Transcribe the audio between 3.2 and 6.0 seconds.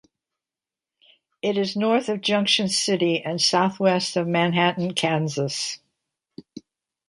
and southwest of Manhattan, Kansas.